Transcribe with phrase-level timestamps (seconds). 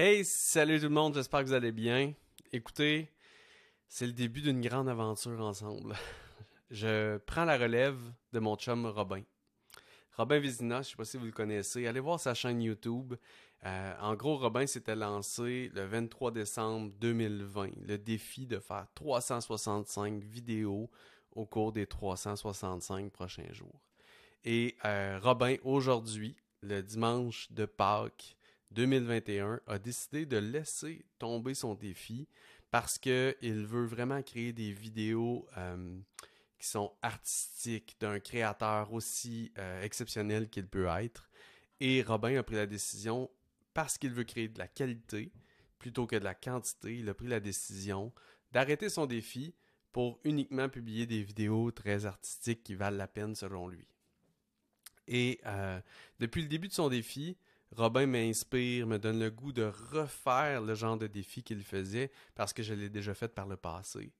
[0.00, 2.14] Hey, salut tout le monde, j'espère que vous allez bien.
[2.52, 3.10] Écoutez,
[3.88, 5.96] c'est le début d'une grande aventure ensemble.
[6.70, 7.98] Je prends la relève
[8.32, 9.22] de mon chum Robin.
[10.16, 13.14] Robin Vizina, je ne sais pas si vous le connaissez, allez voir sa chaîne YouTube.
[13.64, 20.22] Euh, en gros, Robin s'était lancé le 23 décembre 2020, le défi de faire 365
[20.22, 20.88] vidéos
[21.32, 23.82] au cours des 365 prochains jours.
[24.44, 28.37] Et euh, Robin, aujourd'hui, le dimanche de Pâques
[28.72, 32.28] 2021, a décidé de laisser tomber son défi
[32.70, 35.98] parce qu'il veut vraiment créer des vidéos euh,
[36.58, 41.30] qui sont artistiques d'un créateur aussi euh, exceptionnel qu'il peut être.
[41.80, 43.30] Et Robin a pris la décision,
[43.72, 45.32] parce qu'il veut créer de la qualité
[45.78, 48.12] plutôt que de la quantité, il a pris la décision
[48.52, 49.54] d'arrêter son défi
[49.92, 53.86] pour uniquement publier des vidéos très artistiques qui valent la peine selon lui.
[55.06, 55.80] Et euh,
[56.18, 57.38] depuis le début de son défi,
[57.76, 62.52] Robin m'inspire, me donne le goût de refaire le genre de défi qu'il faisait parce
[62.52, 64.12] que je l'ai déjà fait par le passé.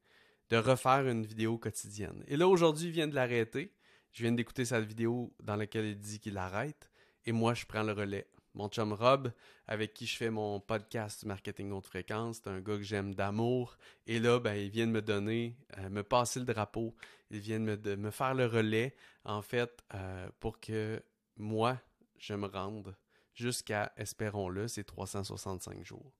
[0.51, 2.25] De refaire une vidéo quotidienne.
[2.27, 3.75] Et là, aujourd'hui, il vient de l'arrêter.
[4.13, 6.91] Je viens d'écouter sa vidéo dans laquelle il dit qu'il arrête.
[7.27, 8.27] Et moi, je prends le relais.
[8.55, 9.31] Mon chum Rob,
[9.67, 13.77] avec qui je fais mon podcast marketing haute fréquence, c'est un gars que j'aime d'amour.
[14.07, 16.95] Et là, ben, il vient de me donner, euh, me passer le drapeau.
[17.31, 21.03] Il vient de me, faire le relais, en fait, euh, pour que
[21.37, 21.79] moi,
[22.17, 22.97] je me rende
[23.39, 26.13] jusqu'à, espérons-le, ces 365 jours.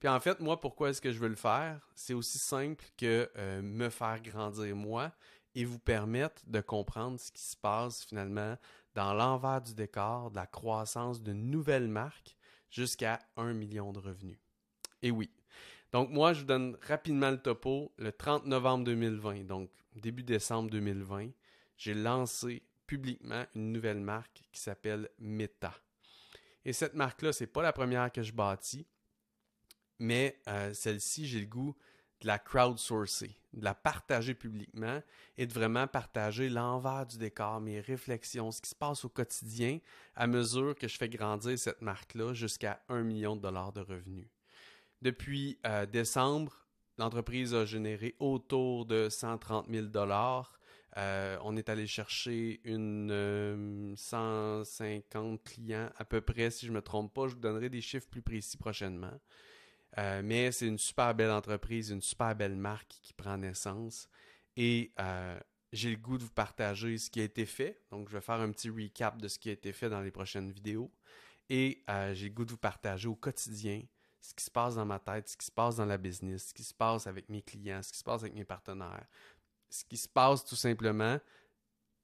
[0.00, 1.80] Puis en fait, moi, pourquoi est-ce que je veux le faire?
[1.94, 5.12] C'est aussi simple que euh, me faire grandir moi
[5.54, 8.56] et vous permettre de comprendre ce qui se passe finalement
[8.94, 12.36] dans l'envers du décor de la croissance d'une nouvelle marque
[12.70, 14.38] jusqu'à 1 million de revenus.
[15.02, 15.30] Et oui.
[15.92, 17.92] Donc moi, je vous donne rapidement le topo.
[17.98, 21.28] Le 30 novembre 2020, donc début décembre 2020,
[21.76, 25.74] j'ai lancé publiquement une nouvelle marque qui s'appelle Meta.
[26.64, 28.86] Et cette marque-là, c'est pas la première que je bâtis,
[29.98, 31.76] mais euh, celle-ci, j'ai le goût
[32.20, 35.02] de la crowdsourcer, de la partager publiquement
[35.36, 39.78] et de vraiment partager l'envers du décor, mes réflexions, ce qui se passe au quotidien
[40.14, 44.28] à mesure que je fais grandir cette marque-là jusqu'à un million de dollars de revenus.
[45.02, 46.64] Depuis euh, décembre,
[46.96, 50.58] l'entreprise a généré autour de 130 000 dollars
[50.96, 56.76] euh, on est allé chercher une 150 euh, clients à peu près, si je ne
[56.76, 57.26] me trompe pas.
[57.26, 59.20] Je vous donnerai des chiffres plus précis prochainement.
[59.98, 64.08] Euh, mais c'est une super belle entreprise, une super belle marque qui prend naissance.
[64.56, 64.92] Et
[65.72, 67.82] j'ai le goût de vous partager ce qui a été fait.
[67.90, 70.12] Donc, je vais faire un petit recap de ce qui a été fait dans les
[70.12, 70.92] prochaines vidéos.
[71.50, 71.82] Et
[72.12, 73.82] j'ai le goût de vous partager au quotidien
[74.20, 76.54] ce qui se passe dans ma tête, ce qui se passe dans la business, ce
[76.54, 79.06] qui se passe avec mes clients, ce qui se passe avec mes partenaires,
[79.74, 81.18] ce qui se passe tout simplement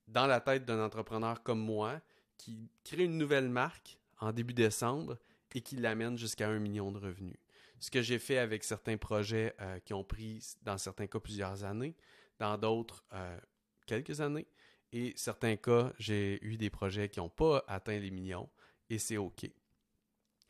[0.08, 2.00] dans la tête d'un entrepreneur comme moi
[2.36, 5.16] qui crée une nouvelle marque en début décembre
[5.54, 7.36] et qui l'amène jusqu'à un million de revenus.
[7.78, 11.62] Ce que j'ai fait avec certains projets euh, qui ont pris, dans certains cas, plusieurs
[11.62, 11.94] années,
[12.40, 13.38] dans d'autres, euh,
[13.86, 14.48] quelques années.
[14.92, 18.50] Et certains cas, j'ai eu des projets qui n'ont pas atteint les millions
[18.88, 19.48] et c'est OK.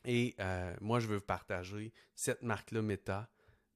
[0.05, 3.29] Et euh, moi, je veux partager cette marque-là Meta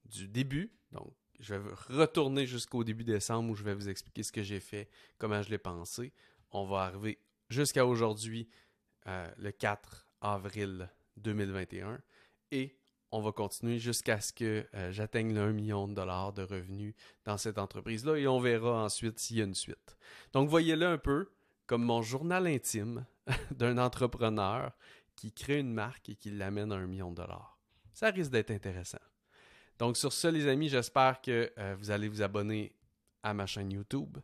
[0.05, 4.31] du début, donc je vais retourner jusqu'au début décembre où je vais vous expliquer ce
[4.31, 6.13] que j'ai fait, comment je l'ai pensé.
[6.51, 7.19] On va arriver
[7.49, 8.49] jusqu'à aujourd'hui,
[9.07, 11.99] euh, le 4 avril 2021,
[12.51, 12.77] et
[13.11, 16.95] on va continuer jusqu'à ce que euh, j'atteigne le 1 million de dollars de revenus
[17.23, 19.97] dans cette entreprise-là, et on verra ensuite s'il y a une suite.
[20.33, 21.31] Donc, voyez-le un peu
[21.67, 23.05] comme mon journal intime
[23.51, 24.71] d'un entrepreneur
[25.15, 27.57] qui crée une marque et qui l'amène à un million de dollars.
[27.93, 28.99] Ça risque d'être intéressant.
[29.77, 32.73] Donc sur ce, les amis, j'espère que euh, vous allez vous abonner
[33.23, 34.17] à ma chaîne YouTube.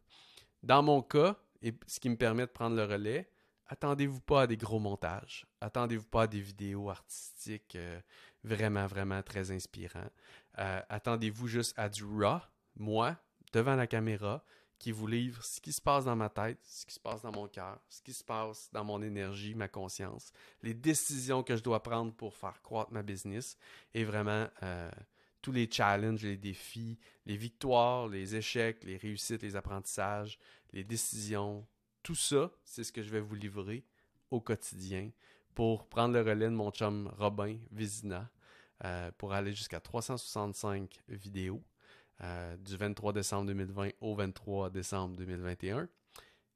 [0.63, 3.29] Dans mon cas, et ce qui me permet de prendre le relais,
[3.67, 5.45] attendez-vous pas à des gros montages.
[5.59, 7.99] Attendez-vous pas à des vidéos artistiques euh,
[8.43, 10.09] vraiment, vraiment très inspirants.
[10.59, 12.39] Euh, attendez-vous juste à du raw,
[12.75, 13.17] moi,
[13.51, 14.43] devant la caméra,
[14.79, 17.31] qui vous livre ce qui se passe dans ma tête, ce qui se passe dans
[17.31, 20.31] mon cœur, ce qui se passe dans mon énergie, ma conscience,
[20.63, 23.57] les décisions que je dois prendre pour faire croître ma business
[23.93, 24.47] et vraiment
[25.41, 30.37] tous les challenges, les défis, les victoires, les échecs, les réussites, les apprentissages,
[30.73, 31.65] les décisions,
[32.03, 33.83] tout ça, c'est ce que je vais vous livrer
[34.29, 35.11] au quotidien
[35.53, 38.29] pour prendre le relais de mon chum Robin Vizina
[38.85, 41.61] euh, pour aller jusqu'à 365 vidéos
[42.21, 45.87] euh, du 23 décembre 2020 au 23 décembre 2021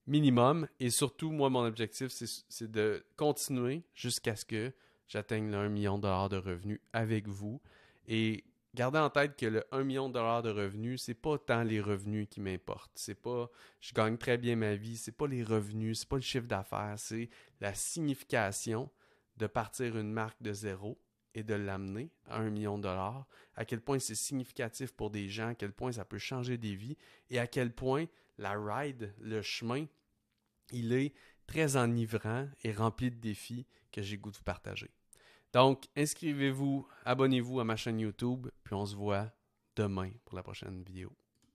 [0.08, 0.68] minimum.
[0.80, 2.12] Et surtout, moi, mon objectif,
[2.50, 4.74] c'est de continuer jusqu'à ce que
[5.08, 7.62] j'atteigne le 1 million de dollars de revenus avec vous.
[8.08, 8.44] Et
[8.76, 11.82] gardez en tête que le 1 million de dollars de revenus, c'est pas tant les
[11.82, 12.92] revenus qui m'importent.
[12.96, 13.50] C'est pas
[13.80, 16.96] je gagne très bien ma vie, c'est pas les revenus, c'est pas le chiffre d'affaires,
[16.98, 17.30] c'est
[17.62, 18.92] la signification
[19.38, 21.00] de partir une marque de zéro
[21.34, 23.26] et de l'amener à un million de dollars,
[23.56, 26.76] à quel point c'est significatif pour des gens, à quel point ça peut changer des
[26.76, 26.98] vies
[27.30, 28.06] et à quel point
[28.38, 29.86] la ride, le chemin,
[30.72, 31.14] il est
[31.48, 34.92] très enivrant et rempli de défis que j'ai goût de vous partager.
[35.56, 39.32] Donc, inscrivez-vous, abonnez-vous à ma chaîne YouTube, puis on se voit
[39.78, 41.14] demain pour la prochaine vidéo.